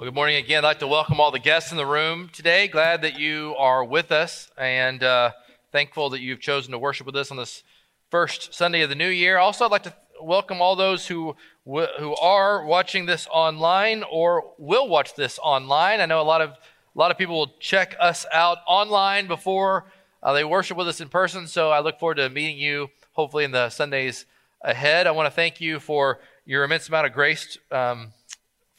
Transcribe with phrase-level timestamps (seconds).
[0.00, 0.64] Well, good morning again.
[0.64, 2.68] I'd like to welcome all the guests in the room today.
[2.68, 5.32] Glad that you are with us and uh,
[5.72, 7.62] thankful that you've chosen to worship with us on this
[8.10, 9.36] first Sunday of the new year.
[9.36, 11.36] Also, I'd like to welcome all those who,
[11.66, 16.00] who are watching this online or will watch this online.
[16.00, 19.84] I know a lot of, a lot of people will check us out online before
[20.22, 23.44] uh, they worship with us in person, so I look forward to meeting you hopefully
[23.44, 24.24] in the Sundays
[24.62, 25.06] ahead.
[25.06, 27.58] I want to thank you for your immense amount of grace.
[27.70, 28.14] Um,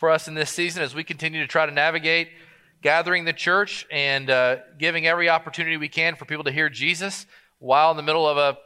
[0.02, 2.30] for us in this season as we continue to try to navigate
[2.82, 7.28] gathering the church and uh, giving every opportunity we can for people to hear Jesus
[7.60, 8.58] while in the middle of a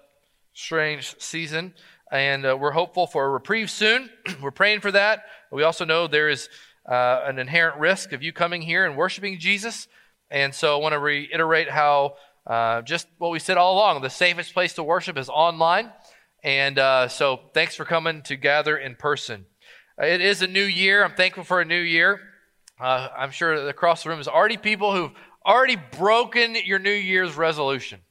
[0.54, 1.74] strange season.
[2.10, 4.10] And uh, we're hopeful for a reprieve soon.
[4.42, 5.26] we're praying for that.
[5.52, 6.48] We also know there is
[6.90, 9.90] uh, an inherent risk of you coming here and worshiping Jesus.
[10.32, 12.16] And so I want to reiterate how
[12.48, 15.92] uh, just what we said all along the safest place to worship is online.
[16.46, 19.48] And uh, so thanks for coming to gather in person.
[19.98, 21.06] It is a new year.
[21.06, 22.20] I'm thankful for a new year.
[22.78, 25.14] Uh, I'm sure across the room is already people who've
[25.46, 28.02] already broken your New Year's resolution.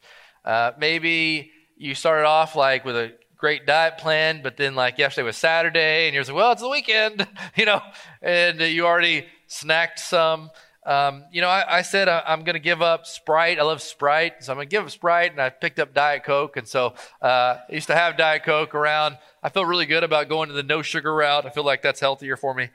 [0.47, 5.27] Uh, maybe you started off like with a great diet plan, but then like yesterday
[5.27, 7.83] was Saturday, and you're like, well, it's the weekend, you know,
[8.23, 10.51] and you already snacked some.
[10.87, 13.59] Um, you know, I, I said I, am going to give up Sprite.
[13.59, 16.25] I love Sprite, so I'm going to give up Sprite, and I picked up Diet
[16.25, 16.57] Coke.
[16.57, 19.17] And so uh, I used to have Diet Coke around.
[19.43, 21.47] I feel really good about going to the no sugar route.
[21.47, 22.69] I feel like that's healthier for me.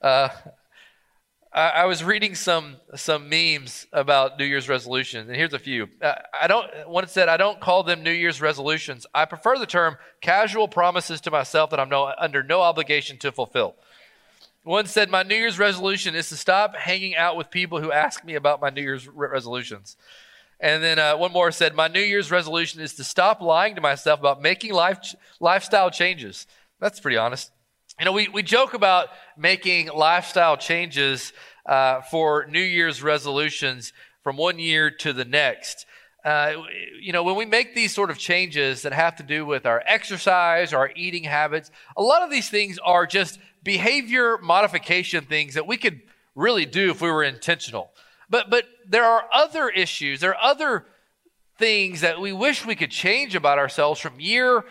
[0.00, 0.28] Uh,
[1.54, 5.88] I, was reading some some memes about New Year's resolutions, and here's a few.
[6.00, 6.66] Uh, I don't.
[6.88, 9.06] One said, "I don't call them New Year's resolutions.
[9.14, 13.32] I prefer the term casual promises to myself that I'm no, under no obligation to
[13.32, 13.76] fulfill."
[14.64, 18.24] One said, My New Year's resolution is to stop hanging out with people who ask
[18.24, 19.96] me about my New Year's re- resolutions.
[20.60, 23.80] And then uh, one more said, My New Year's resolution is to stop lying to
[23.80, 26.46] myself about making life ch- lifestyle changes.
[26.80, 27.50] That's pretty honest.
[27.98, 31.32] You know, we, we joke about making lifestyle changes
[31.66, 35.86] uh, for New Year's resolutions from one year to the next.
[36.24, 36.62] Uh,
[37.00, 39.82] you know, when we make these sort of changes that have to do with our
[39.86, 45.66] exercise, our eating habits, a lot of these things are just behavior modification things that
[45.66, 46.00] we could
[46.34, 47.92] really do if we were intentional.
[48.28, 50.86] But but there are other issues, there are other
[51.58, 54.64] things that we wish we could change about ourselves from year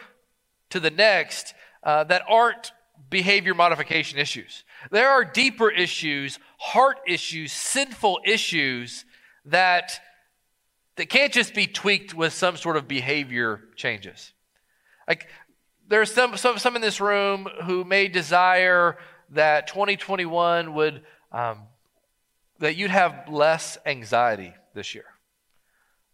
[0.72, 1.54] to the next
[1.84, 2.72] uh, that aren't
[3.10, 4.64] behavior modification issues.
[4.90, 9.06] There are deeper issues, heart issues, sinful issues
[9.46, 10.00] that
[10.96, 14.34] that can't just be tweaked with some sort of behavior changes.
[15.08, 15.28] Like
[15.92, 18.98] there's some, some, some in this room who may desire
[19.32, 21.64] that 2021 would, um,
[22.60, 25.06] that you'd have less anxiety this year.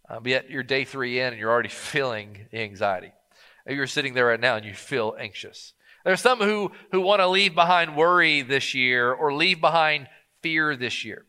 [0.10, 3.12] Uh, but yet you're day three in and you're already feeling the anxiety.
[3.68, 5.74] You're sitting there right now and you feel anxious.
[6.04, 10.08] There's some who, who want to leave behind worry this year or leave behind
[10.42, 11.26] fear this year.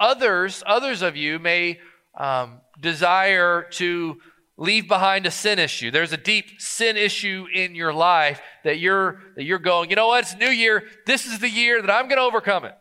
[0.00, 1.78] Others, others of you may
[2.16, 4.16] um, desire to
[4.56, 5.90] leave behind a sin issue.
[5.90, 10.08] There's a deep sin issue in your life that you're that you're going, you know
[10.08, 10.24] what?
[10.24, 10.84] It's new year.
[11.06, 12.76] This is the year that I'm going to overcome it.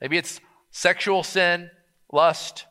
[0.00, 1.70] Maybe it's sexual sin,
[2.12, 2.66] lust.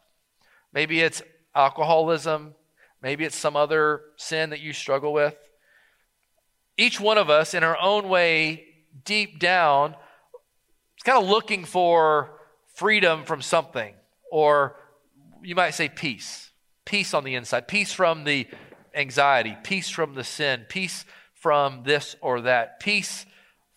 [0.74, 1.22] Maybe it's
[1.56, 2.54] alcoholism.
[3.02, 5.36] Maybe it's some other sin that you struggle with.
[6.78, 8.66] Each one of us, in our own way,
[9.04, 9.96] deep down,
[10.98, 12.40] is kind of looking for
[12.76, 13.94] freedom from something,
[14.32, 14.76] or
[15.42, 16.51] you might say peace
[16.92, 18.46] peace on the inside, peace from the
[18.94, 23.26] anxiety, peace from the sin, peace from this or that, peace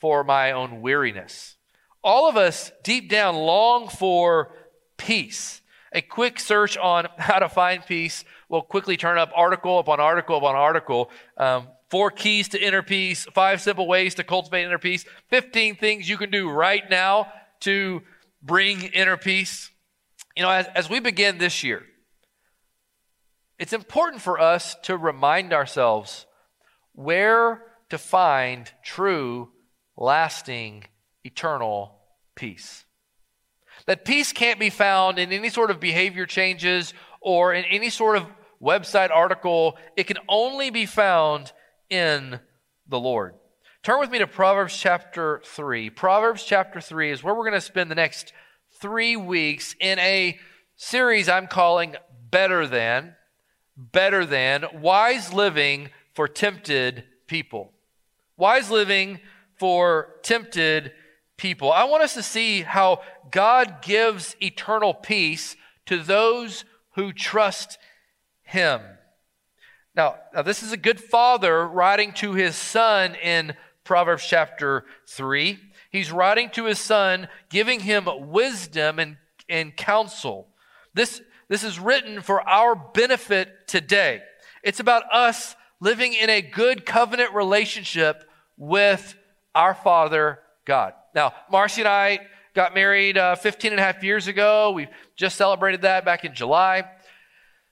[0.00, 1.54] for my own weariness.
[2.02, 4.50] All of us deep down long for
[4.96, 5.62] peace.
[5.92, 10.36] A quick search on how to find peace will quickly turn up article upon article
[10.36, 11.08] upon article.
[11.36, 16.08] Um, four keys to inner peace, five simple ways to cultivate inner peace, 15 things
[16.08, 18.02] you can do right now to
[18.42, 19.70] bring inner peace.
[20.36, 21.84] You know, as, as we begin this year,
[23.58, 26.26] it's important for us to remind ourselves
[26.92, 29.50] where to find true,
[29.96, 30.84] lasting,
[31.24, 31.98] eternal
[32.34, 32.84] peace.
[33.86, 38.16] That peace can't be found in any sort of behavior changes or in any sort
[38.16, 38.26] of
[38.62, 39.76] website article.
[39.96, 41.52] It can only be found
[41.90, 42.40] in
[42.88, 43.34] the Lord.
[43.82, 45.90] Turn with me to Proverbs chapter 3.
[45.90, 48.32] Proverbs chapter 3 is where we're going to spend the next
[48.80, 50.38] three weeks in a
[50.76, 51.96] series I'm calling
[52.30, 53.14] Better Than
[53.76, 57.72] better than wise living for tempted people.
[58.36, 59.20] Wise living
[59.58, 60.92] for tempted
[61.36, 61.72] people.
[61.72, 65.56] I want us to see how God gives eternal peace
[65.86, 67.78] to those who trust
[68.42, 68.80] Him.
[69.96, 73.54] Now, now, this is a good father writing to his son in
[73.84, 75.58] Proverbs chapter 3.
[75.90, 79.18] He's writing to his son, giving him wisdom and,
[79.48, 80.48] and counsel.
[80.94, 84.22] This, this is written for our benefit today.
[84.62, 88.24] It's about us living in a good covenant relationship
[88.56, 89.14] with
[89.54, 90.94] our Father God.
[91.14, 92.20] Now, Marcy and I
[92.54, 94.70] got married uh, 15 and a half years ago.
[94.70, 96.84] We just celebrated that back in July.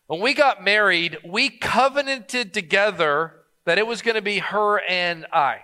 [0.06, 3.32] When we got married, we covenanted together
[3.64, 5.60] that it was going to be her and I.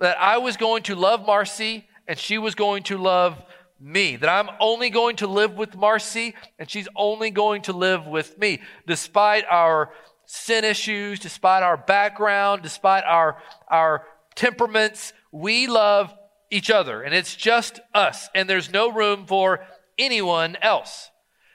[0.00, 3.40] That I was going to love Marcy and she was going to love
[3.80, 4.16] me.
[4.16, 8.38] That I'm only going to live with Marcy and she's only going to live with
[8.38, 8.60] me.
[8.86, 9.92] Despite our
[10.26, 14.04] sin issues, despite our background, despite our, our
[14.34, 16.14] temperaments, we love
[16.50, 19.64] each other and it's just us and there's no room for
[19.98, 21.10] anyone else.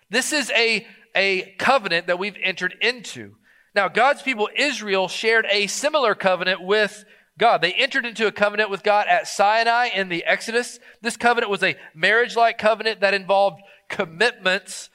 [0.09, 0.85] This is a,
[1.15, 3.35] a covenant that we've entered into.
[3.73, 7.03] Now, God's people, Israel, shared a similar covenant with
[7.37, 7.61] God.
[7.61, 10.79] They entered into a covenant with God at Sinai in the Exodus.
[11.01, 14.89] This covenant was a marriage like covenant that involved commitments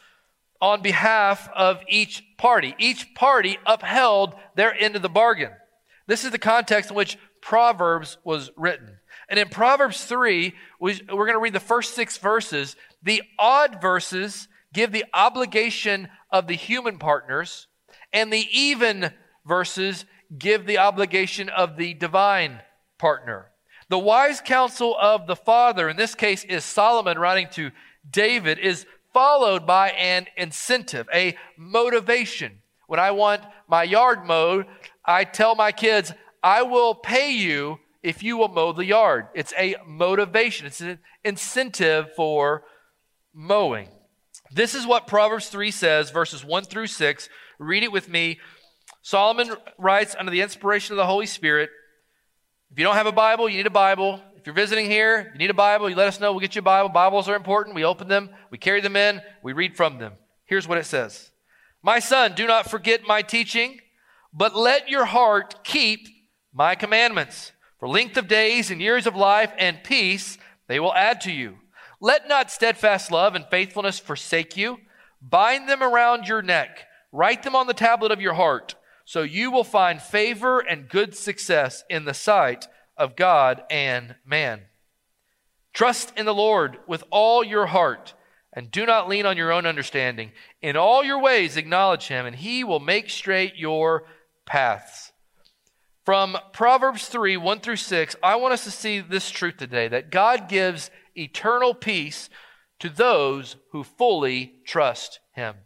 [0.61, 2.75] on behalf of each party.
[2.79, 5.51] Each party upheld their end of the bargain.
[6.07, 8.99] This is the context in which Proverbs was written.
[9.29, 12.75] And in Proverbs 3, we're going to read the first six verses.
[13.03, 17.67] The odd verses give the obligation of the human partners,
[18.13, 19.13] and the even
[19.47, 20.05] verses
[20.38, 22.61] give the obligation of the divine
[22.99, 23.50] partner.
[23.88, 27.71] The wise counsel of the father, in this case is Solomon writing to
[28.09, 32.59] David, is followed by an incentive, a motivation.
[32.87, 34.67] When I want my yard mowed,
[35.05, 36.12] I tell my kids,
[36.43, 39.26] I will pay you if you will mow the yard.
[39.35, 42.62] It's a motivation, it's an incentive for
[43.35, 43.88] mowing.
[44.53, 47.29] This is what Proverbs 3 says, verses 1 through 6.
[47.59, 48.38] Read it with me.
[49.02, 51.70] Solomon writes under the inspiration of the Holy Spirit.
[52.70, 54.20] If you don't have a Bible, you need a Bible.
[54.37, 56.32] If you're visiting here, you need a Bible, you let us know.
[56.32, 56.88] We'll get you a Bible.
[56.88, 57.76] Bibles are important.
[57.76, 60.14] We open them, we carry them in, we read from them.
[60.44, 61.31] Here's what it says
[61.82, 63.81] My son, do not forget my teaching,
[64.32, 66.08] but let your heart keep
[66.52, 67.52] my commandments.
[67.79, 70.38] For length of days and years of life and peace
[70.69, 71.56] they will add to you.
[72.00, 74.79] Let not steadfast love and faithfulness forsake you.
[75.20, 76.87] Bind them around your neck.
[77.12, 78.75] Write them on the tablet of your heart,
[79.11, 84.61] so you will find favor and good success in the sight of God and man.
[85.73, 88.15] Trust in the Lord with all your heart
[88.53, 90.31] and do not lean on your own understanding.
[90.62, 94.05] In all your ways acknowledge him, and he will make straight your
[94.47, 95.11] paths.
[96.05, 100.12] From Proverbs 3 1 through 6, I want us to see this truth today that
[100.12, 102.31] God gives eternal peace
[102.79, 105.57] to those who fully trust him.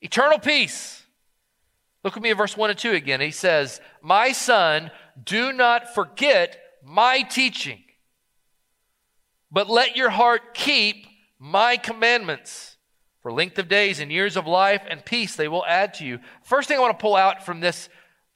[0.00, 1.02] Eternal peace.
[2.06, 3.20] Look with me at verse 1 and 2 again.
[3.20, 4.92] He says, My son,
[5.24, 7.82] do not forget my teaching,
[9.50, 11.04] but let your heart keep
[11.40, 12.76] my commandments.
[13.22, 16.20] For length of days and years of life and peace they will add to you.
[16.44, 17.88] First thing I want to pull out from this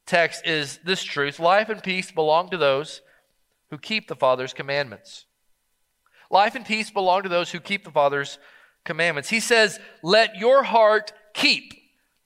[0.05, 3.03] text is this truth life and peace belong to those
[3.71, 5.27] who keep the Father's commandments.
[6.29, 8.41] Life and peace belong to those who keep the Father's
[8.85, 9.29] commandments.
[9.29, 11.73] He says, Let your heart keep.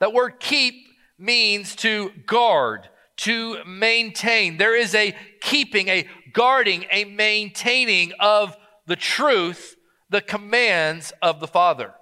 [0.00, 4.56] That word keep means to guard, to maintain.
[4.56, 8.56] There is a keeping, a guarding, a maintaining of
[8.86, 9.76] the truth,
[10.10, 11.94] the commands of the Father.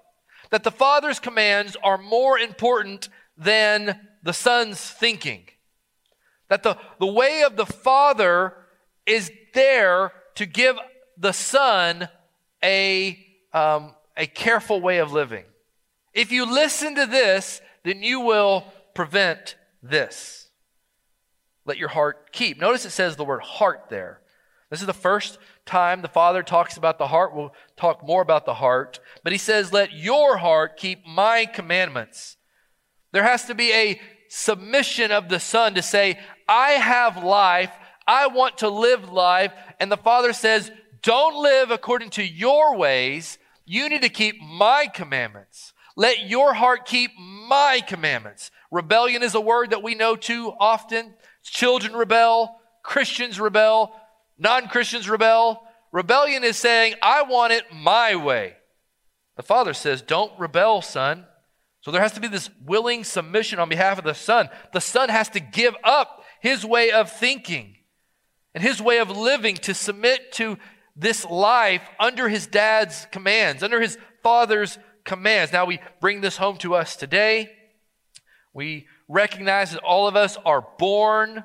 [0.50, 5.44] That the Father's commands are more important than the Son's thinking.
[6.48, 8.54] That the, the way of the Father
[9.06, 10.76] is there to give
[11.16, 12.08] the Son
[12.62, 13.18] a,
[13.52, 15.44] um, a careful way of living.
[16.12, 20.48] If you listen to this, then you will prevent this.
[21.64, 22.58] Let your heart keep.
[22.58, 24.20] Notice it says the word heart there.
[24.70, 27.34] This is the first time the Father talks about the heart.
[27.34, 29.00] We'll talk more about the heart.
[29.22, 32.36] But he says, Let your heart keep my commandments.
[33.12, 36.18] There has to be a submission of the Son to say,
[36.48, 37.70] I have life.
[38.06, 39.52] I want to live life.
[39.78, 40.70] And the Father says,
[41.02, 43.38] Don't live according to your ways.
[43.66, 45.74] You need to keep my commandments.
[45.96, 48.50] Let your heart keep my commandments.
[48.70, 51.14] Rebellion is a word that we know too often.
[51.42, 53.94] Children rebel, Christians rebel,
[54.38, 55.62] non Christians rebel.
[55.92, 58.54] Rebellion is saying, I want it my way.
[59.36, 61.26] The father says, Don't rebel, son.
[61.82, 64.48] So there has to be this willing submission on behalf of the son.
[64.72, 67.76] The son has to give up his way of thinking
[68.54, 70.58] and his way of living to submit to
[70.94, 75.52] this life under his dad's commands, under his father's commands.
[75.52, 77.50] Now we bring this home to us today.
[78.52, 81.44] We recognize that all of us are born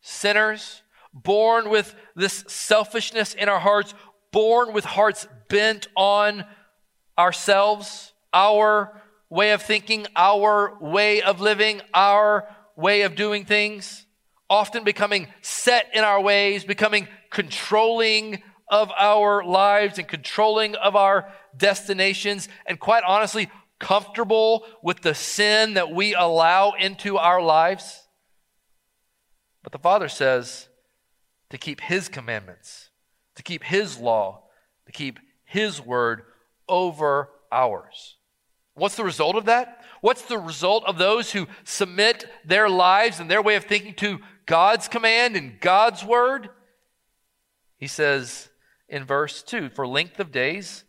[0.00, 0.82] sinners,
[1.12, 3.94] born with this selfishness in our hearts,
[4.30, 6.44] born with hearts bent on
[7.18, 14.06] ourselves, our way of thinking, our way of living, our way of doing things,
[14.50, 21.30] often becoming set in our ways, becoming controlling of our lives and controlling of our
[21.56, 28.08] destinations, and quite honestly, comfortable with the sin that we allow into our lives.
[29.62, 30.68] But the Father says
[31.50, 32.90] to keep His commandments,
[33.34, 34.44] to keep His law,
[34.86, 36.22] to keep His word
[36.68, 38.16] over ours.
[38.74, 39.84] What's the result of that?
[40.00, 44.18] What's the result of those who submit their lives and their way of thinking to
[44.46, 46.50] God's command and God's word?
[47.78, 48.48] He says
[48.94, 50.84] in verse 2 For length of days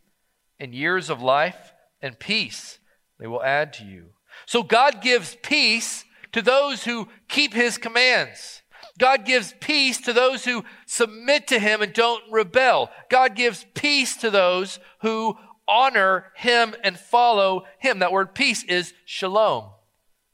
[0.60, 2.80] and years of life and peace
[3.20, 4.12] they will add to you.
[4.46, 8.62] So God gives peace to those who keep his commands.
[9.00, 12.92] God gives peace to those who submit to him and don't rebel.
[13.10, 15.36] God gives peace to those who
[15.68, 18.00] honor him and follow him.
[18.00, 19.72] That word peace is shalom.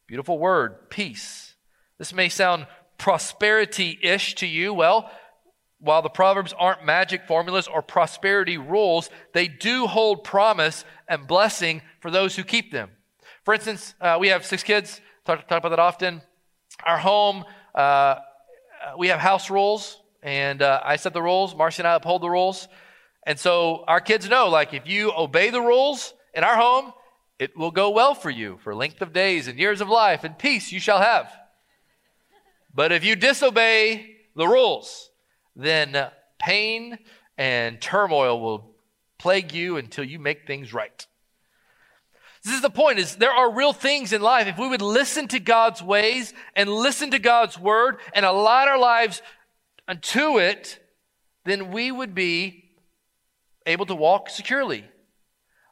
[0.07, 1.55] Beautiful word, peace.
[1.97, 4.73] This may sound prosperity ish to you.
[4.73, 5.09] Well,
[5.81, 11.81] while the Proverbs aren't magic formulas or prosperity rules, they do hold promise and blessing
[11.99, 12.89] for those who keep them.
[13.43, 16.21] For instance, uh, we have six kids, talk, talk, about that often.
[16.85, 18.15] Our home, uh,
[18.97, 21.55] we have house rules, and uh, I set the rules.
[21.55, 22.67] Marcy and I uphold the rules.
[23.25, 26.93] And so our kids know, like, if you obey the rules in our home,
[27.39, 30.37] it will go well for you for length of days and years of life and
[30.37, 31.31] peace you shall have.
[32.73, 35.10] But if you disobey the rules,
[35.55, 36.97] then pain
[37.37, 38.75] and turmoil will
[39.17, 41.05] plague you until you make things right.
[42.43, 44.47] This is the point is there are real things in life.
[44.47, 48.79] If we would listen to God's ways and listen to God's word and align our
[48.79, 49.21] lives
[49.87, 50.79] unto it,
[51.45, 52.71] then we would be
[53.65, 54.85] able to walk securely.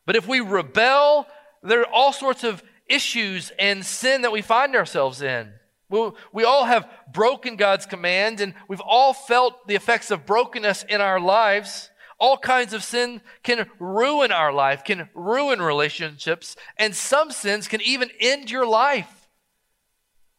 [0.05, 1.27] But if we rebel,
[1.63, 5.51] there are all sorts of issues and sin that we find ourselves in.
[5.89, 10.83] We, we all have broken God's command, and we've all felt the effects of brokenness
[10.87, 11.89] in our lives.
[12.19, 17.81] All kinds of sin can ruin our life, can ruin relationships, and some sins can
[17.81, 19.27] even end your life.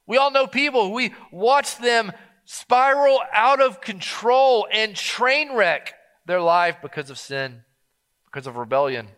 [0.07, 2.13] We all know people, we watch them
[2.45, 5.95] spiral out of control and train wreck
[6.27, 7.63] their life because of sin,
[8.27, 9.09] because of rebellion,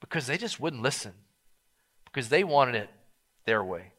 [0.00, 1.12] because they just wouldn't listen,
[2.04, 2.90] because they wanted it
[3.46, 3.93] their way.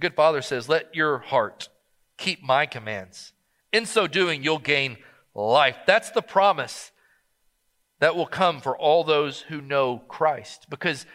[0.00, 1.68] Good father says, Let your heart
[2.16, 3.32] keep my commands.
[3.72, 4.96] In so doing, you'll gain
[5.34, 5.76] life.
[5.86, 6.90] That's the promise
[8.00, 11.06] that will come for all those who know Christ because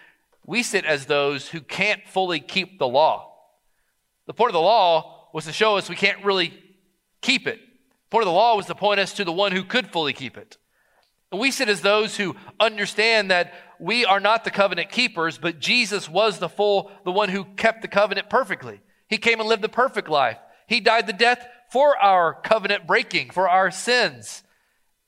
[0.45, 3.33] we sit as those who can't fully keep the law.
[4.27, 6.53] The point of the law was to show us we can't really
[7.21, 7.59] keep it.
[7.59, 10.13] The point of the law was to point us to the one who could fully
[10.13, 10.57] keep it.
[11.35, 15.59] And we sit as those who understand that we are not the covenant keepers, but
[15.59, 18.79] Jesus was the full, the one who kept the covenant perfectly.
[19.09, 20.37] He came and lived the perfect life.
[20.65, 24.43] He died the death for our covenant breaking, for our sins.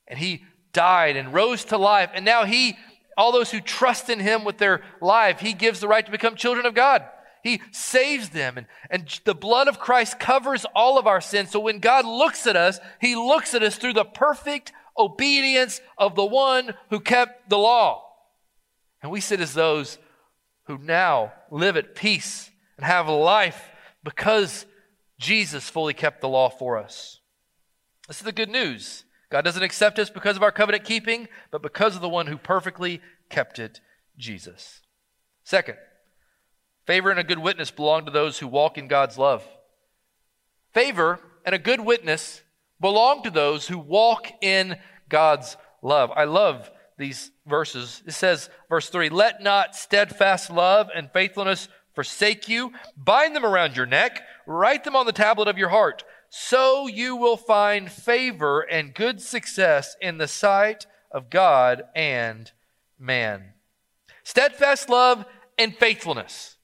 [0.05, 0.43] And he
[0.73, 2.09] died and rose to life.
[2.13, 2.75] And now he,
[3.17, 6.35] all those who trust in him with their life, he gives the right to become
[6.35, 7.05] children of God.
[7.41, 8.57] He saves them.
[8.57, 11.51] And, and the blood of Christ covers all of our sins.
[11.51, 16.15] So when God looks at us, he looks at us through the perfect obedience of
[16.15, 18.03] the one who kept the law.
[19.01, 19.97] And we sit as those
[20.65, 23.69] who now live at peace and have life
[24.03, 24.65] because
[25.19, 27.19] Jesus fully kept the law for us.
[28.07, 29.03] This is the good news.
[29.29, 32.37] God doesn't accept us because of our covenant keeping, but because of the one who
[32.37, 33.81] perfectly kept it,
[34.17, 34.81] Jesus.
[35.43, 35.77] Second,
[36.85, 39.45] favor and a good witness belong to those who walk in God's love.
[40.73, 42.41] Favor and a good witness
[42.79, 44.77] belong to those who walk in
[45.09, 46.11] God's love.
[46.15, 48.01] I love these verses.
[48.05, 52.73] It says, verse 3 Let not steadfast love and faithfulness forsake you.
[52.95, 56.03] Bind them around your neck, write them on the tablet of your heart.
[56.29, 62.51] So you will find favor and good success in the sight of God and
[62.99, 63.53] man.
[64.23, 65.25] Steadfast love
[65.57, 66.57] and faithfulness.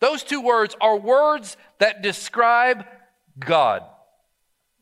[0.00, 2.84] Those two words are words that describe
[3.38, 3.82] God.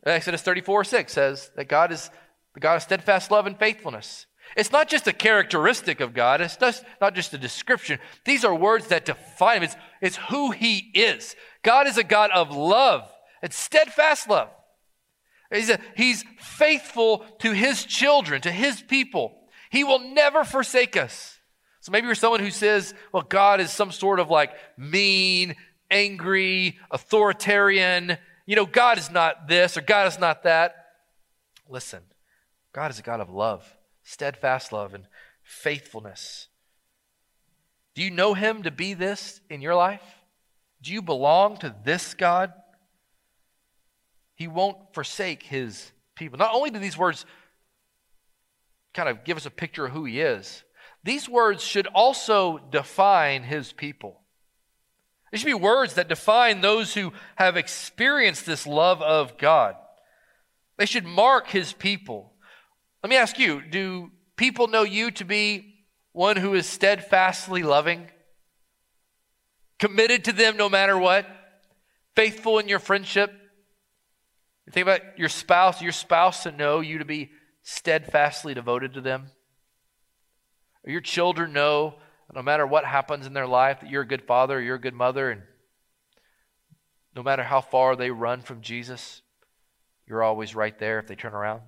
[0.07, 2.11] Exodus 34 6 says that God is
[2.55, 4.27] the God of steadfast love and faithfulness.
[4.57, 6.41] It's not just a characteristic of God.
[6.41, 7.99] It's just, not just a description.
[8.25, 9.63] These are words that define him.
[9.65, 11.35] It's, it's who he is.
[11.63, 13.11] God is a God of love
[13.43, 14.49] and steadfast love.
[15.53, 19.37] He's, a, he's faithful to his children, to his people.
[19.71, 21.39] He will never forsake us.
[21.81, 25.55] So maybe you're someone who says, well, God is some sort of like mean,
[25.91, 28.19] angry, authoritarian.
[28.47, 30.87] You know, God is not this or God is not that.
[31.69, 32.01] Listen,
[32.73, 35.05] God is a God of love, steadfast love, and
[35.43, 36.49] faithfulness.
[37.95, 40.03] Do you know Him to be this in your life?
[40.81, 42.53] Do you belong to this God?
[44.37, 46.39] He won't forsake His people.
[46.39, 47.27] Not only do these words
[48.95, 50.63] kind of give us a picture of who He is,
[51.03, 54.21] these words should also define His people.
[55.31, 59.77] They should be words that define those who have experienced this love of God.
[60.77, 62.33] They should mark His people.
[63.03, 65.75] Let me ask you do people know you to be
[66.13, 68.09] one who is steadfastly loving,
[69.79, 71.27] committed to them no matter what,
[72.15, 73.33] faithful in your friendship?
[74.67, 77.31] You think about your spouse, your spouse to know you to be
[77.63, 79.27] steadfastly devoted to them?
[80.85, 81.97] Or your children know,
[82.35, 84.95] no matter what happens in their life, that you're a good father you're a good
[84.95, 85.43] mother, and
[87.15, 89.23] no matter how far they run from Jesus,
[90.07, 91.63] you're always right there if they turn around?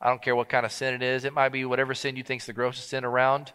[0.00, 1.24] I don't care what kind of sin it is.
[1.24, 3.52] It might be whatever sin you think's the grossest sin around.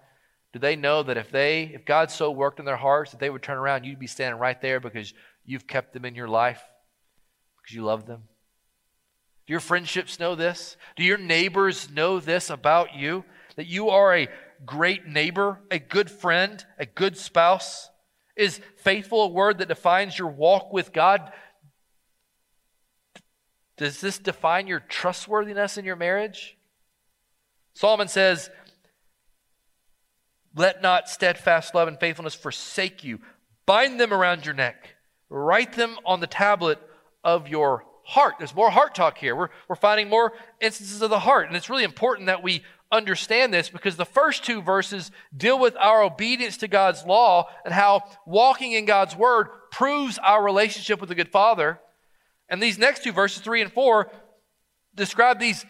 [0.53, 3.29] Do they know that if they, if God so worked in their hearts that they
[3.29, 5.13] would turn around, you'd be standing right there because
[5.45, 6.61] you've kept them in your life?
[7.61, 8.23] because you love them?
[9.47, 10.77] Do your friendships know this?
[10.95, 13.23] Do your neighbors know this about you?
[13.55, 14.27] That you are a
[14.65, 17.89] great neighbor, a good friend, a good spouse?
[18.35, 21.31] Is faithful a word that defines your walk with God?
[23.77, 26.57] Does this define your trustworthiness in your marriage?
[27.73, 28.49] Solomon says,
[30.55, 33.19] Let not steadfast love and faithfulness forsake you.
[33.65, 34.95] Bind them around your neck.
[35.29, 36.79] Write them on the tablet
[37.23, 38.35] of your heart.
[38.37, 39.35] There's more heart talk here.
[39.35, 41.47] We're, we're finding more instances of the heart.
[41.47, 45.75] And it's really important that we understand this because the first two verses deal with
[45.77, 51.09] our obedience to God's law and how walking in God's word proves our relationship with
[51.09, 51.79] the good Father.
[52.49, 54.11] And these next two verses, three and four,
[54.93, 55.65] describe these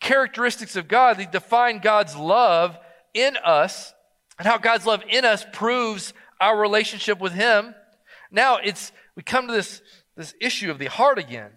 [0.00, 1.18] characteristics of God.
[1.18, 2.78] They define God's love
[3.12, 3.92] in us
[4.38, 7.74] and how God's love in us proves our relationship with Him.
[8.30, 9.82] Now it's we come to this
[10.16, 11.50] this issue of the heart again.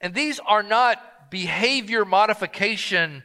[0.00, 3.24] And these are not behavior modification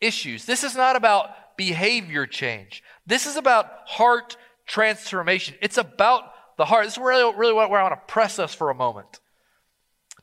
[0.00, 0.44] issues.
[0.44, 2.82] This is not about behavior change.
[3.06, 5.56] This is about heart transformation.
[5.60, 6.24] It's about
[6.56, 6.84] the heart.
[6.84, 9.20] This is really, really where I want to press us for a moment.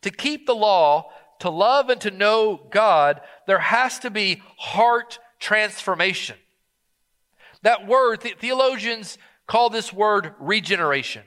[0.01, 1.09] To keep the law,
[1.39, 6.37] to love and to know God, there has to be heart transformation.
[7.63, 11.23] That word, the- theologians call this word regeneration.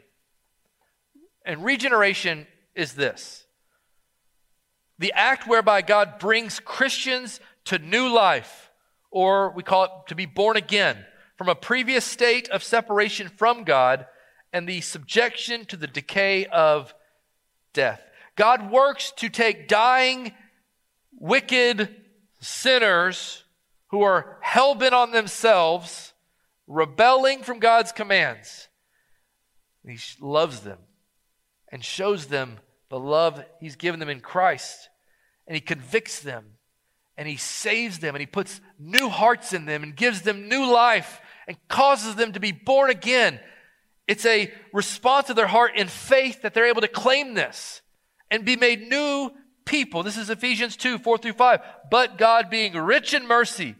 [1.44, 3.44] And regeneration is this
[4.98, 8.70] the act whereby God brings Christians to new life,
[9.11, 11.04] or we call it to be born again,
[11.37, 14.07] from a previous state of separation from God
[14.52, 16.94] and the subjection to the decay of
[17.72, 18.00] death.
[18.37, 20.33] God works to take dying,
[21.18, 21.94] wicked
[22.40, 23.44] sinners
[23.88, 26.12] who are hell bent on themselves,
[26.66, 28.68] rebelling from God's commands.
[29.87, 30.78] He loves them
[31.70, 34.88] and shows them the love he's given them in Christ.
[35.46, 36.58] And he convicts them
[37.18, 40.72] and he saves them and he puts new hearts in them and gives them new
[40.72, 43.40] life and causes them to be born again.
[44.07, 47.83] It's a response of their heart in faith that they're able to claim this
[48.31, 49.31] and be made new
[49.64, 50.04] people.
[50.04, 51.61] This is Ephesians 2 4 through 5.
[51.90, 53.74] But God, being rich in mercy,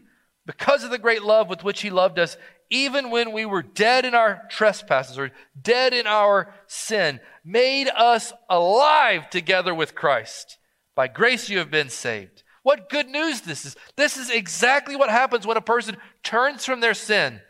[0.45, 2.35] because of the great love with which He loved us,
[2.69, 8.33] even when we were dead in our trespasses or dead in our sin, made us
[8.49, 10.57] alive together with Christ.
[10.93, 12.43] By grace you have been saved.
[12.63, 13.75] What good news this is.
[13.95, 17.41] This is exactly what happens when a person turns from their sin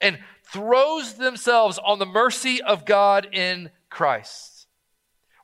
[0.00, 0.18] and
[0.52, 4.66] throws themselves on the mercy of God in Christ.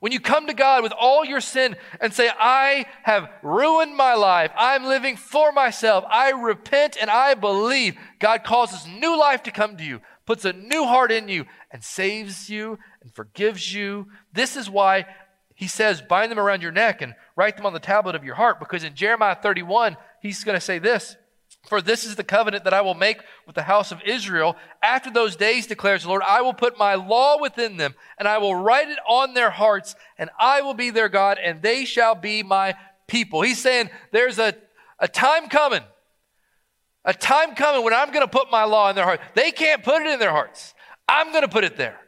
[0.01, 4.13] When you come to God with all your sin and say, I have ruined my
[4.13, 9.51] life, I'm living for myself, I repent and I believe, God causes new life to
[9.51, 14.07] come to you, puts a new heart in you, and saves you and forgives you.
[14.33, 15.05] This is why
[15.55, 18.35] he says, bind them around your neck and write them on the tablet of your
[18.35, 21.15] heart, because in Jeremiah 31, he's going to say this.
[21.67, 24.55] For this is the covenant that I will make with the house of Israel.
[24.83, 28.37] After those days, declares the Lord, I will put my law within them, and I
[28.37, 32.13] will write it on their hearts, and I will be their God, and they shall
[32.13, 32.75] be my
[33.07, 33.41] people.
[33.41, 34.53] He's saying there's a,
[34.99, 35.83] a time coming,
[37.03, 39.21] a time coming when I'm going to put my law in their heart.
[39.33, 40.73] They can't put it in their hearts.
[41.07, 41.99] I'm going to put it there.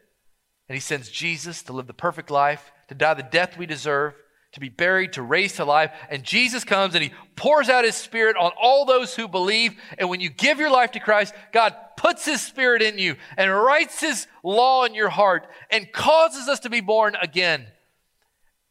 [0.69, 4.13] And he sends Jesus to live the perfect life, to die the death we deserve,
[4.53, 5.91] to be buried, to raise to life.
[6.09, 9.75] And Jesus comes and he pours out his spirit on all those who believe.
[9.97, 13.51] And when you give your life to Christ, God puts his spirit in you and
[13.51, 17.67] writes his law in your heart and causes us to be born again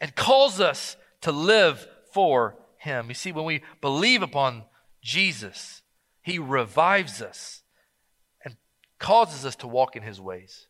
[0.01, 3.09] and calls us to live for him.
[3.09, 4.65] You see, when we believe upon
[5.03, 5.83] Jesus,
[6.23, 7.63] he revives us
[8.45, 8.57] and
[8.99, 10.66] causes us to walk in his ways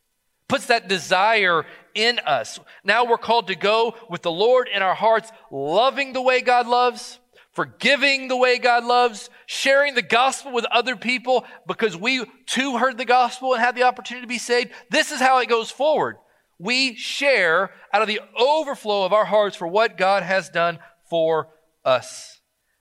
[0.47, 2.59] puts that desire in us.
[2.83, 6.67] Now we're called to go with the Lord in our hearts, loving the way God
[6.67, 7.19] loves,
[7.51, 12.97] forgiving the way God loves, sharing the gospel with other people because we too heard
[12.97, 14.71] the gospel and had the opportunity to be saved.
[14.91, 16.17] This is how it goes forward.
[16.59, 20.79] We share out of the overflow of our hearts for what God has done
[21.09, 21.49] for
[21.83, 22.36] us.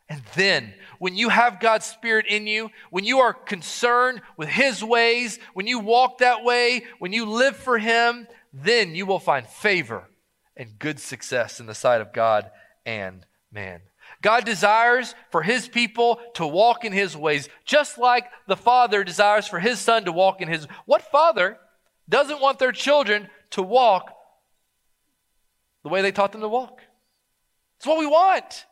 [0.09, 4.83] And then, when you have God's Spirit in you, when you are concerned with His
[4.83, 9.47] ways, when you walk that way, when you live for Him, then you will find
[9.47, 10.09] favor
[10.57, 12.51] and good success in the sight of God
[12.85, 13.81] and man.
[14.23, 19.49] God desires for His people to walk in His ways, just like the Father desires
[19.49, 20.69] for His Son to walk in His.
[20.87, 21.59] What father
[22.09, 24.13] doesn't want their children to walk
[25.83, 26.81] the way they taught them to walk?
[27.79, 28.67] It's what we want.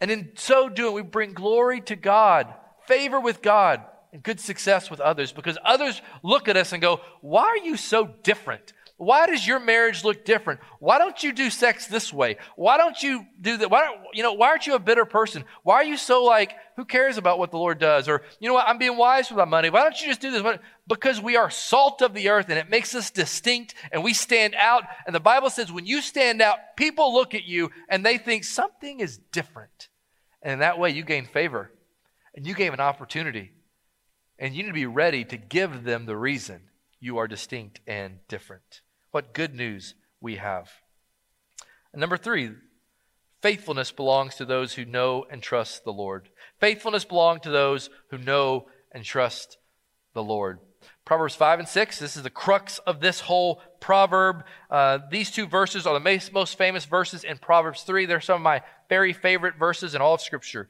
[0.00, 2.52] And in so doing, we bring glory to God,
[2.86, 3.82] favor with God,
[4.12, 7.76] and good success with others because others look at us and go, Why are you
[7.76, 8.72] so different?
[8.98, 10.60] Why does your marriage look different?
[10.78, 12.38] Why don't you do sex this way?
[12.56, 13.70] Why don't you do that?
[13.70, 15.44] Why don't, you know, why aren't you a bitter person?
[15.64, 18.08] Why are you so like, who cares about what the Lord does?
[18.08, 19.68] Or, you know what, I'm being wise with my money.
[19.68, 20.58] Why don't you just do this?
[20.88, 24.54] Because we are salt of the earth and it makes us distinct and we stand
[24.54, 24.84] out.
[25.06, 28.44] And the Bible says when you stand out, people look at you and they think
[28.44, 29.88] something is different.
[30.40, 31.70] And in that way, you gain favor
[32.34, 33.52] and you gain an opportunity.
[34.38, 36.62] And you need to be ready to give them the reason
[36.98, 38.80] you are distinct and different.
[39.16, 40.70] What good news we have.
[41.94, 42.50] And number three,
[43.40, 46.28] faithfulness belongs to those who know and trust the Lord.
[46.60, 49.56] Faithfulness belongs to those who know and trust
[50.12, 50.58] the Lord.
[51.06, 54.44] Proverbs 5 and 6, this is the crux of this whole proverb.
[54.70, 58.04] Uh, these two verses are the most famous verses in Proverbs 3.
[58.04, 60.68] They're some of my very favorite verses in all of Scripture.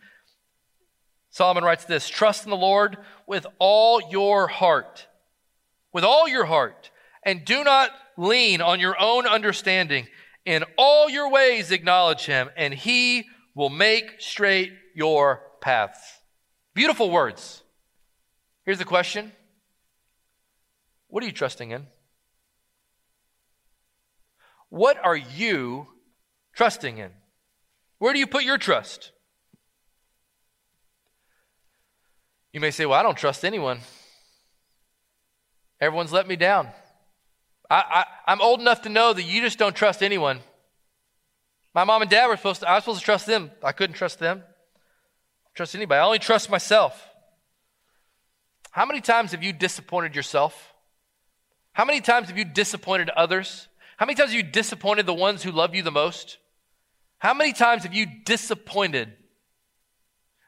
[1.30, 5.08] Solomon writes this Trust in the Lord with all your heart,
[5.92, 6.92] with all your heart,
[7.24, 10.06] and do not lean on your own understanding.
[10.44, 13.24] In all your ways, acknowledge him, and he
[13.54, 16.00] will make straight your paths.
[16.74, 17.62] Beautiful words.
[18.64, 19.32] Here's the question
[21.08, 21.86] What are you trusting in?
[24.68, 25.88] What are you
[26.54, 27.10] trusting in?
[27.98, 29.12] Where do you put your trust?
[32.52, 33.80] You may say, Well, I don't trust anyone.
[35.80, 36.68] Everyone's let me down.
[37.68, 40.40] I, I, am old enough to know that you just don't trust anyone.
[41.74, 43.50] My mom and dad were supposed to, I was supposed to trust them.
[43.62, 44.42] I couldn't trust them.
[45.54, 45.98] Trust anybody.
[45.98, 47.08] I only trust myself.
[48.70, 50.74] How many times have you disappointed yourself?
[51.72, 53.68] How many times have you disappointed others?
[53.96, 56.38] How many times have you disappointed the ones who love you the most?
[57.18, 59.12] How many times have you disappointed?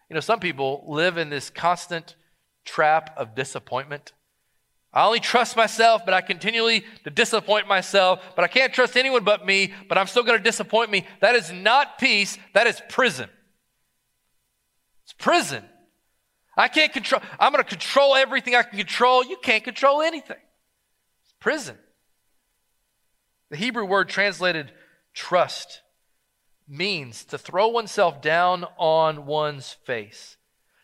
[0.08, 2.16] You know, some people live in this constant
[2.64, 4.12] trap of disappointment.
[4.92, 8.20] I only trust myself, but I continually to disappoint myself.
[8.34, 11.06] But I can't trust anyone but me, but I'm still going to disappoint me.
[11.20, 13.28] That is not peace, that is prison.
[15.04, 15.64] It's prison.
[16.56, 19.24] I can't control, I'm going to control everything I can control.
[19.24, 20.38] You can't control anything.
[21.22, 21.76] It's prison.
[23.50, 24.72] The Hebrew word translated
[25.14, 25.82] trust
[26.66, 30.36] means to throw oneself down on one's face,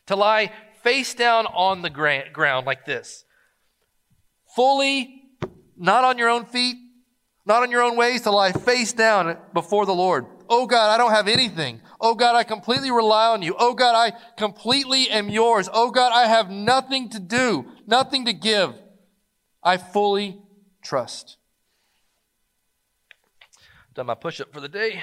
[0.07, 3.25] to lie face down on the ground like this
[4.55, 5.23] fully,
[5.77, 6.77] not on your own feet,
[7.47, 10.27] not on your own ways, to lie face down before the Lord.
[10.49, 11.81] Oh God, I don't have anything.
[12.01, 13.55] Oh God, I completely rely on you.
[13.59, 15.69] Oh God, I completely am yours.
[15.73, 18.75] Oh God, I have nothing to do, nothing to give.
[19.63, 20.41] I fully
[20.83, 21.39] trust.
[23.95, 25.03] Done my push up for the day.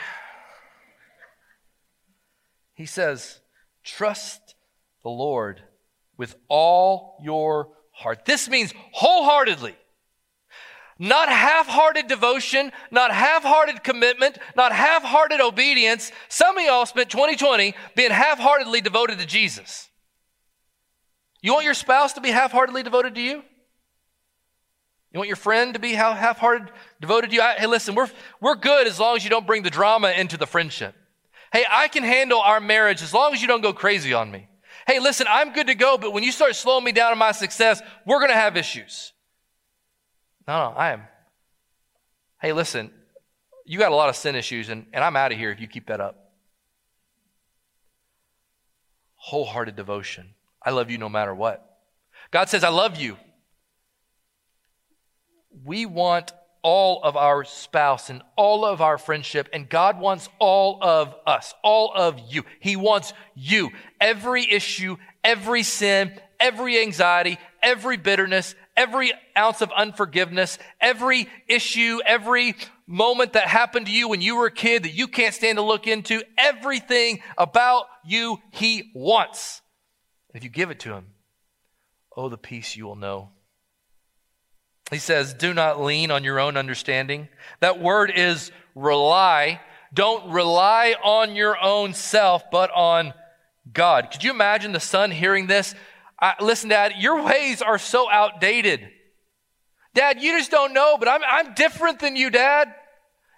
[2.74, 3.40] He says,
[3.84, 4.56] Trust
[5.04, 5.62] the Lord
[6.18, 7.70] with all your
[8.02, 8.26] heart.
[8.26, 9.76] This means wholeheartedly.
[11.00, 16.12] Not half hearted devotion, not half hearted commitment, not half hearted obedience.
[16.30, 19.90] Some of y'all spent 2020 being half heartedly devoted to Jesus.
[21.42, 23.42] You want your spouse to be half heartedly devoted to you?
[25.12, 27.42] You want your friend to be half hearted devoted to you?
[27.42, 28.10] hey, listen, we're,
[28.40, 30.94] we're good as long as you don't bring the drama into the friendship.
[31.52, 34.48] Hey, I can handle our marriage as long as you don't go crazy on me
[34.88, 37.32] hey, listen, I'm good to go, but when you start slowing me down in my
[37.32, 39.14] success, we're going to have issues.
[40.48, 41.04] No, no, I am.
[42.42, 42.92] Hey, listen,
[43.66, 45.68] you got a lot of sin issues, and, and I'm out of here if you
[45.68, 46.32] keep that up.
[49.16, 50.34] Wholehearted devotion.
[50.64, 51.80] I love you no matter what.
[52.32, 53.18] God says, I love you.
[55.64, 56.32] We want
[56.64, 61.54] all of our spouse and all of our friendship, and God wants all of us,
[61.64, 62.44] all of you.
[62.60, 63.72] He wants you.
[64.00, 72.56] Every issue, every sin, every anxiety, every bitterness, every ounce of unforgiveness, every issue, every
[72.88, 75.64] moment that happened to you when you were a kid that you can't stand to
[75.64, 79.62] look into, everything about you, He wants.
[80.34, 81.08] If you give it to Him,
[82.16, 83.30] oh, the peace you will know.
[84.92, 87.30] He says, Do not lean on your own understanding.
[87.62, 89.62] That word is rely.
[89.94, 93.14] Don't rely on your own self, but on
[93.72, 94.10] God.
[94.12, 95.74] Could you imagine the son hearing this?
[96.20, 98.88] I, listen, Dad, your ways are so outdated.
[99.94, 102.74] Dad, you just don't know, but I'm, I'm different than you, Dad.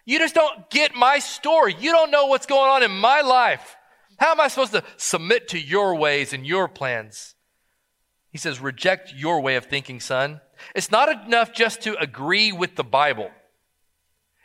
[0.06, 1.76] You just don't get my story.
[1.80, 3.76] You don't know what's going on in my life.
[4.18, 7.36] How am I supposed to submit to your ways and your plans?
[8.30, 10.42] He says, reject your way of thinking, son.
[10.76, 13.30] It's not enough just to agree with the Bible.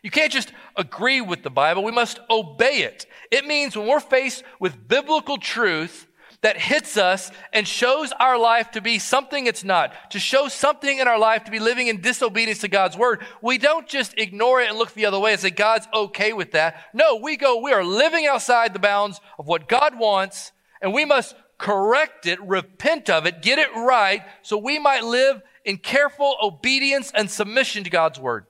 [0.03, 1.83] You can't just agree with the Bible.
[1.83, 3.07] We must obey it.
[3.31, 6.07] It means when we're faced with biblical truth
[6.41, 10.99] that hits us and shows our life to be something it's not, to show something
[10.99, 14.61] in our life to be living in disobedience to God's word, we don't just ignore
[14.61, 16.85] it and look the other way and say God's okay with that.
[16.95, 21.05] No, we go, we are living outside the bounds of what God wants, and we
[21.05, 26.35] must correct it, repent of it, get it right, so we might live in careful
[26.43, 28.47] obedience and submission to God's word.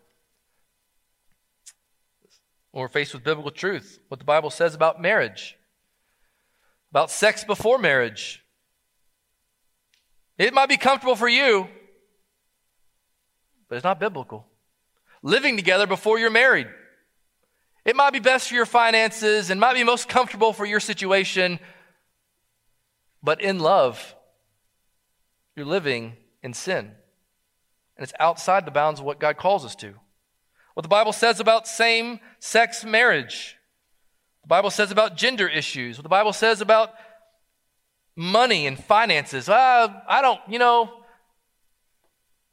[2.70, 5.59] When we're faced with biblical truth, what the Bible says about marriage,
[6.92, 8.44] about sex before marriage.
[10.38, 11.66] It might be comfortable for you,
[13.68, 14.46] but it's not biblical.
[15.20, 16.68] Living together before you're married.
[17.85, 21.59] It might be best for your finances and might be most comfortable for your situation,
[23.24, 24.14] but in love,
[25.57, 26.92] you're living in sin
[27.99, 29.95] and it's outside the bounds of what God calls us to.
[30.75, 33.57] What the Bible says about same sex marriage,
[34.43, 36.91] the Bible says about gender issues, what the Bible says about
[38.15, 39.49] money and finances.
[39.49, 40.91] Uh, I don't, you know,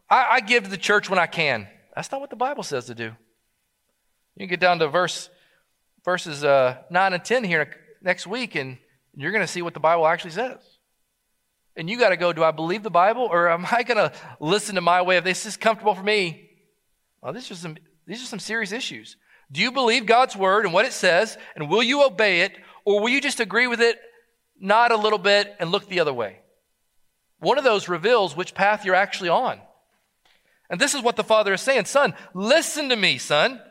[0.09, 1.67] I, I give to the church when I can.
[1.95, 3.05] That's not what the Bible says to do.
[4.35, 5.29] You can get down to verse
[6.03, 8.77] verses uh, 9 and 10 here next week, and
[9.15, 10.74] you're going to see what the Bible actually says.
[11.77, 14.11] And you got to go, do I believe the Bible or am I going to
[14.39, 16.49] listen to my way If this is comfortable for me?
[17.21, 19.17] Well, this is some, these are some serious issues.
[19.51, 23.01] Do you believe God's word and what it says and will you obey it or
[23.01, 23.99] will you just agree with it,
[24.59, 26.39] nod a little bit and look the other way?
[27.39, 29.59] One of those reveals which path you're actually on.
[30.69, 33.61] And this is what the Father is saying Son, listen to me, son.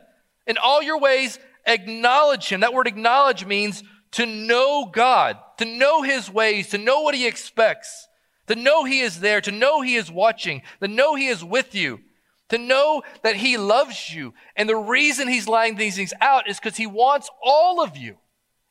[0.47, 2.61] In all your ways, acknowledge Him.
[2.61, 3.83] That word acknowledge means
[4.15, 8.09] to know God, to know His ways, to know what He expects,
[8.47, 11.75] to know He is there, to know He is watching, to know He is with
[11.75, 12.01] you,
[12.49, 14.33] to know that He loves you.
[14.55, 18.17] And the reason He's laying these things out is because He wants all of you,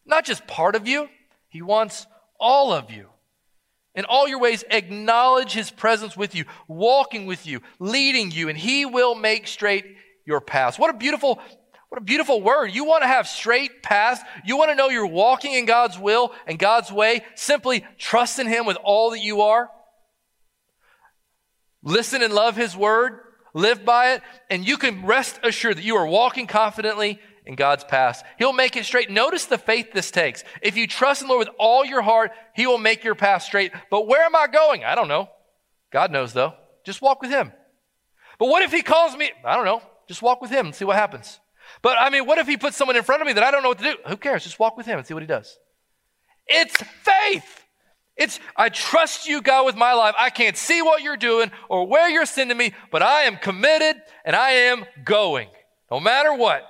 [0.05, 1.09] not just part of you.
[1.49, 2.07] He wants
[2.39, 3.09] all of you.
[3.95, 8.57] In all your ways, acknowledge His presence with you, walking with you, leading you, and
[8.57, 10.79] He will make straight your paths.
[10.79, 11.41] What a beautiful
[11.93, 12.73] what a beautiful word.
[12.73, 14.19] You want to have straight paths.
[14.43, 17.23] You want to know you're walking in God's will and God's way.
[17.35, 19.69] Simply trust in Him with all that you are.
[21.83, 23.19] Listen and love His word.
[23.53, 24.23] Live by it.
[24.49, 28.23] And you can rest assured that you are walking confidently in God's paths.
[28.39, 29.11] He'll make it straight.
[29.11, 30.43] Notice the faith this takes.
[30.63, 33.43] If you trust in the Lord with all your heart, He will make your path
[33.43, 33.71] straight.
[33.91, 34.83] But where am I going?
[34.83, 35.29] I don't know.
[35.91, 36.55] God knows though.
[36.87, 37.51] Just walk with Him.
[38.39, 39.29] But what if He calls me?
[39.45, 39.83] I don't know.
[40.07, 41.39] Just walk with Him and see what happens.
[41.83, 43.61] But I mean, what if he puts someone in front of me that I don't
[43.61, 43.95] know what to do?
[44.07, 44.43] Who cares?
[44.43, 45.59] Just walk with him and see what he does.
[46.47, 47.65] It's faith.
[48.15, 50.15] It's, I trust you, God, with my life.
[50.17, 54.01] I can't see what you're doing or where you're sending me, but I am committed
[54.23, 55.49] and I am going,
[55.91, 56.63] no matter what.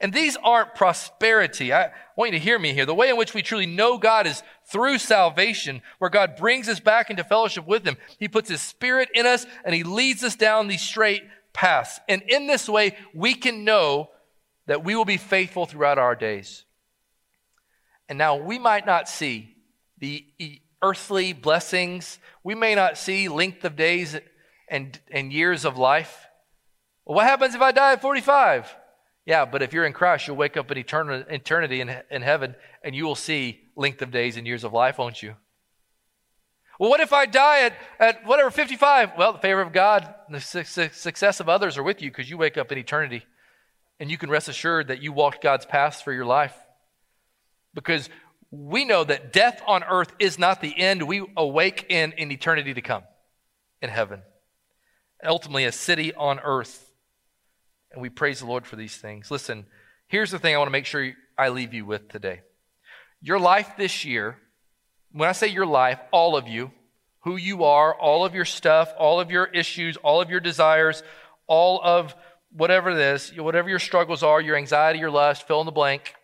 [0.00, 1.72] And these aren't prosperity.
[1.72, 2.86] I want you to hear me here.
[2.86, 6.80] The way in which we truly know God is through salvation, where God brings us
[6.80, 7.96] back into fellowship with Him.
[8.18, 12.00] He puts His Spirit in us and He leads us down these straight paths.
[12.08, 14.10] And in this way, we can know
[14.68, 16.64] that we will be faithful throughout our days.
[18.08, 19.56] And now we might not see
[19.98, 20.24] the
[20.80, 24.16] earthly blessings, we may not see length of days
[24.68, 26.26] and, and years of life.
[27.04, 28.76] Well, what happens if I die at 45?
[29.26, 32.54] Yeah, but if you're in Christ, you'll wake up in eternity in, in heaven
[32.84, 35.34] and you will see length of days and years of life, won't you?
[36.78, 39.12] Well, what if I die at, at whatever, 55?
[39.18, 42.30] Well, the favor of God and the su- success of others are with you because
[42.30, 43.24] you wake up in eternity
[44.00, 46.54] and you can rest assured that you walked God's paths for your life.
[47.74, 48.08] Because
[48.50, 51.02] we know that death on earth is not the end.
[51.02, 53.02] We awake in, in eternity to come.
[53.80, 54.22] in heaven,
[55.24, 56.90] ultimately, a city on earth.
[57.92, 59.30] And we praise the Lord for these things.
[59.30, 59.66] Listen,
[60.08, 62.40] here's the thing I want to make sure I leave you with today.
[63.20, 64.36] Your life this year,
[65.12, 66.70] when I say your life, all of you,
[67.20, 71.02] who you are, all of your stuff, all of your issues, all of your desires,
[71.46, 72.14] all of
[72.52, 76.14] whatever it is, whatever your struggles are, your anxiety, your lust, fill in the blank,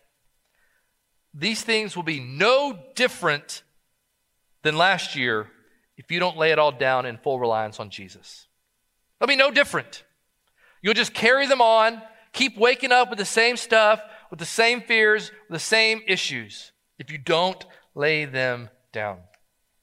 [1.33, 3.63] these things will be no different
[4.63, 5.47] than last year
[5.97, 8.47] if you don't lay it all down in full reliance on Jesus.
[9.19, 10.03] They'll be no different.
[10.81, 12.01] You'll just carry them on,
[12.33, 16.71] keep waking up with the same stuff, with the same fears, with the same issues,
[16.97, 19.19] if you don't lay them down.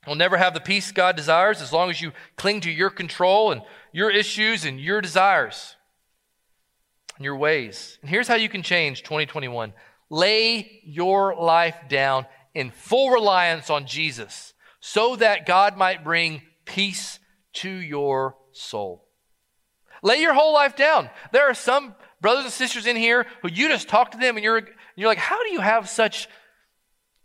[0.07, 3.53] You'll never have the peace God desires as long as you cling to your control
[3.53, 5.77] and your issues and your desires
[7.21, 7.99] your ways.
[8.01, 9.73] And here's how you can change 2021
[10.11, 17.19] lay your life down in full reliance on Jesus so that God might bring peace
[17.55, 19.07] to your soul.
[20.03, 21.09] Lay your whole life down.
[21.33, 24.45] There are some brothers and sisters in here who you just talk to them and
[24.45, 24.63] you're,
[24.97, 26.29] you're like, how do you have such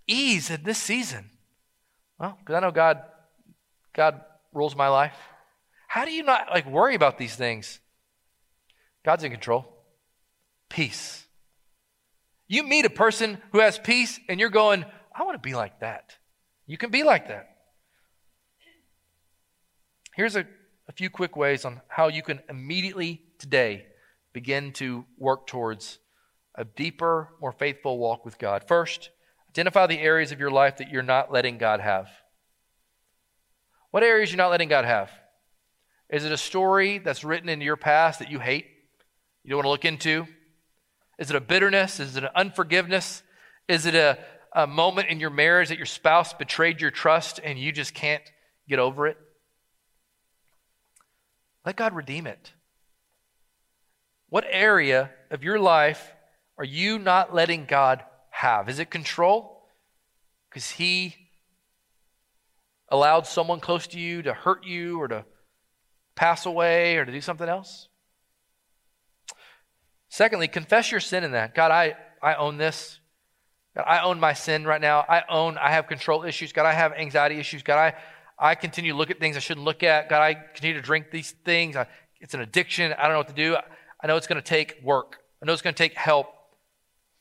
[0.08, 1.30] ease in this season?
[2.19, 3.02] Well, because I know God,
[3.93, 4.21] God
[4.54, 5.15] rules my life.
[5.88, 7.80] How do you not like worry about these things?
[9.04, 9.77] God's in control.
[10.69, 11.25] Peace.
[12.47, 15.80] You meet a person who has peace and you're going, I want to be like
[15.82, 16.15] that.
[16.65, 17.49] You can be like that.
[20.15, 20.45] Here's a,
[20.88, 23.86] a few quick ways on how you can immediately today
[24.34, 25.99] begin to work towards
[26.56, 28.63] a deeper, more faithful walk with God.
[28.67, 29.12] First,
[29.49, 32.10] identify the areas of your life that you're not letting God have.
[33.91, 35.12] What areas you're not letting God have?
[36.10, 38.65] Is it a story that's written in your past that you hate?
[39.43, 40.27] You don't want to look into?
[41.17, 41.99] Is it a bitterness?
[41.99, 43.23] Is it an unforgiveness?
[43.67, 44.17] Is it a,
[44.53, 48.23] a moment in your marriage that your spouse betrayed your trust and you just can't
[48.69, 49.17] get over it?
[51.65, 52.53] Let God redeem it.
[54.30, 56.13] What area of your life
[56.58, 58.69] are you not letting God have?
[58.69, 59.65] Is it control?
[60.49, 61.15] Because He
[62.89, 65.25] allowed someone close to you to hurt you or to
[66.15, 67.87] pass away or to do something else?
[70.17, 71.53] Secondly, confess your sin in that.
[71.53, 72.99] God, I, I own this.
[73.75, 75.06] God, I own my sin right now.
[75.08, 76.51] I own, I have control issues.
[76.51, 77.62] God, I have anxiety issues.
[77.62, 77.93] God, I,
[78.39, 80.10] I continue to look at things I shouldn't look at.
[80.10, 81.75] God, I continue to drink these things.
[81.75, 81.86] I,
[82.19, 82.93] it's an addiction.
[82.93, 83.58] I don't know what to do.
[84.01, 85.17] I know it's going to take work.
[85.39, 86.34] I know it's going to take help.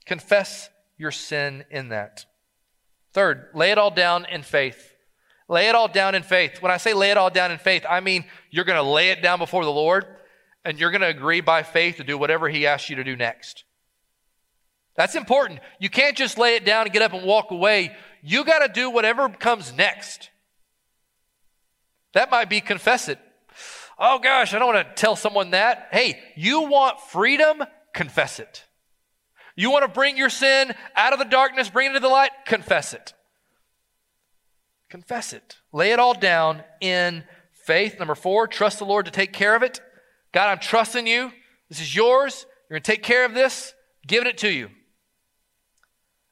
[0.06, 2.24] Confess your sin in that.
[3.12, 4.94] Third, lay it all down in faith.
[5.50, 6.62] Lay it all down in faith.
[6.62, 9.10] When I say lay it all down in faith, I mean you're going to lay
[9.10, 10.06] it down before the Lord
[10.66, 13.16] and you're going to agree by faith to do whatever He asks you to do
[13.16, 13.64] next.
[14.96, 15.60] That's important.
[15.78, 17.96] You can't just lay it down and get up and walk away.
[18.22, 20.30] You got to do whatever comes next.
[22.14, 23.20] That might be confess it.
[23.98, 25.88] Oh gosh, I don't want to tell someone that.
[25.92, 27.62] Hey, you want freedom?
[27.94, 28.64] Confess it.
[29.54, 32.30] You want to bring your sin out of the darkness, bring it into the light?
[32.44, 33.14] Confess it.
[34.90, 35.56] Confess it.
[35.72, 37.98] Lay it all down in faith.
[37.98, 39.80] Number four, trust the Lord to take care of it.
[40.36, 41.32] God, I'm trusting you.
[41.70, 42.44] This is yours.
[42.68, 43.72] You're going to take care of this,
[44.06, 44.68] giving it to you.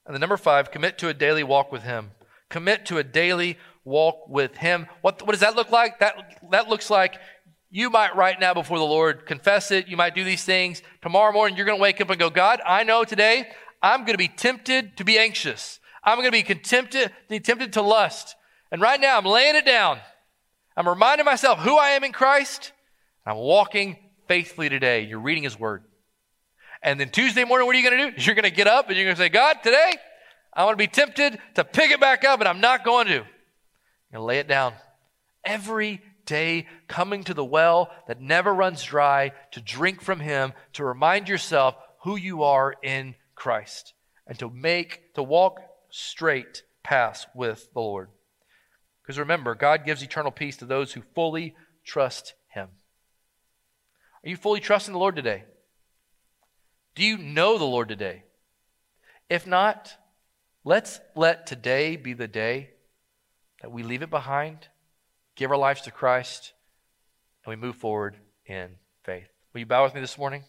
[0.04, 2.10] And the number five, commit to a daily walk with Him.
[2.50, 4.88] Commit to a daily walk with Him.
[5.00, 6.00] What, what does that look like?
[6.00, 7.14] That, that looks like
[7.70, 9.88] you might right now before the Lord confess it.
[9.88, 10.82] You might do these things.
[11.00, 13.48] Tomorrow morning, you're going to wake up and go, God, I know today
[13.82, 15.80] I'm going to be tempted to be anxious.
[16.02, 18.36] I'm going to be tempted, be tempted to lust.
[18.70, 19.98] And right now, I'm laying it down.
[20.76, 22.72] I'm reminding myself who I am in Christ
[23.26, 23.96] I'm walking
[24.28, 25.02] faithfully today.
[25.02, 25.84] You're reading His Word.
[26.82, 28.22] And then Tuesday morning, what are you going to do?
[28.24, 29.94] You're going to get up and you're going to say, God, today
[30.52, 33.12] I want to be tempted to pick it back up, and I'm not going to.
[33.12, 33.22] You're
[34.12, 34.74] going to lay it down.
[35.44, 40.84] Every day, coming to the well that never runs dry to drink from Him, to
[40.84, 43.94] remind yourself who you are in Christ,
[44.26, 45.60] and to make, to walk
[45.90, 48.10] straight paths with the Lord.
[49.02, 52.34] Because remember, God gives eternal peace to those who fully trust.
[54.24, 55.44] Are you fully trusting the Lord today?
[56.94, 58.22] Do you know the Lord today?
[59.28, 59.94] If not,
[60.64, 62.70] let's let today be the day
[63.60, 64.68] that we leave it behind,
[65.36, 66.52] give our lives to Christ,
[67.44, 68.16] and we move forward
[68.46, 69.28] in faith.
[69.52, 70.44] Will you bow with me this morning?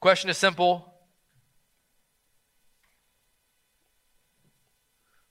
[0.00, 0.94] Question is simple.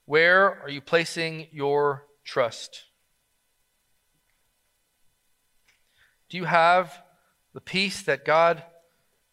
[0.06, 2.87] Where are you placing your trust?
[6.30, 7.02] Do you have
[7.54, 8.64] the peace that God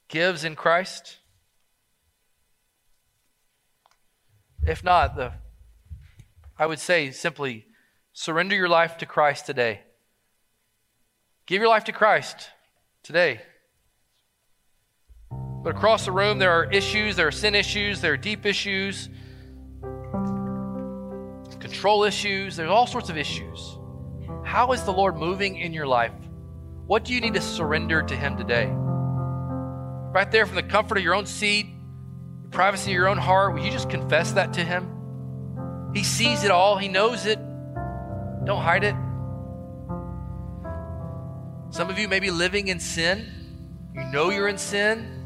[0.09, 1.19] gives in Christ?
[4.67, 5.33] If not, the
[6.57, 7.67] I would say simply
[8.13, 9.81] surrender your life to Christ today.
[11.47, 12.49] Give your life to Christ
[13.03, 13.41] today.
[15.31, 19.09] But across the room, there are issues, there are sin issues, there are deep issues,
[21.59, 23.79] control issues, there's all sorts of issues.
[24.45, 26.13] How is the Lord moving in your life?
[26.87, 28.67] What do you need to surrender to Him today?
[28.67, 31.67] Right there from the comfort of your own seat,
[32.43, 35.93] the privacy of your own heart, will you just confess that to Him?
[35.95, 37.39] He sees it all, He knows it.
[38.45, 38.95] Don't hide it.
[41.71, 43.27] Some of you may be living in sin.
[43.95, 45.23] You know you're in sin.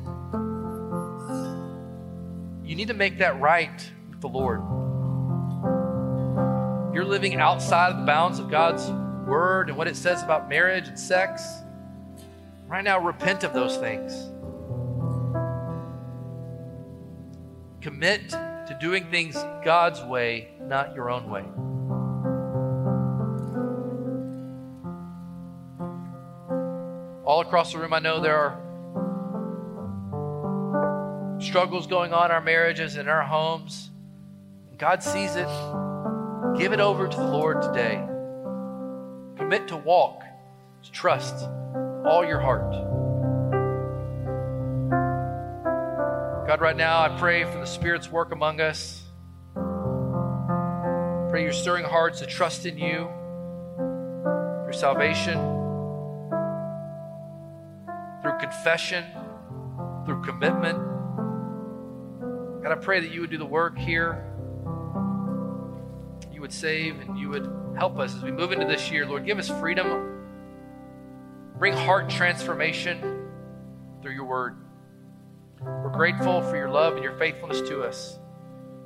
[2.65, 4.61] You need to make that right with the Lord.
[6.95, 8.89] You're living outside of the bounds of God's
[9.29, 11.59] word and what it says about marriage and sex.
[12.67, 14.13] Right now, repent of those things.
[17.81, 21.45] Commit to doing things God's way, not your own way.
[27.25, 28.65] All across the room, I know there are
[31.41, 33.91] struggles going on in our marriages and our homes.
[34.79, 35.49] God sees it.
[36.57, 38.08] Give it over to the Lord today.
[39.49, 40.25] Commit to walk,
[40.83, 41.49] to trust
[42.05, 42.71] all your heart.
[46.47, 49.05] God, right now I pray for the Spirit's work among us.
[51.31, 53.09] Pray you're stirring hearts to trust in you,
[54.67, 55.39] through salvation,
[58.21, 59.03] through confession,
[60.05, 60.79] through commitment.
[62.63, 64.31] God, I pray that you would do the work here.
[66.31, 69.07] You would save and you would help us as we move into this year.
[69.07, 70.27] Lord, give us freedom.
[71.59, 73.29] Bring heart transformation
[74.03, 74.57] through your word.
[75.61, 78.19] We're grateful for your love and your faithfulness to us.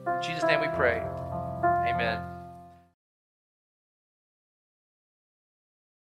[0.07, 1.01] In Jesus' name we pray.
[1.89, 2.32] Amen.